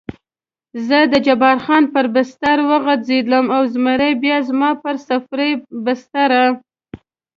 [0.87, 5.51] زه د جبار خان پر بستره وغځېدم او زمری بیا زما پر سفرۍ
[5.85, 6.43] بستره.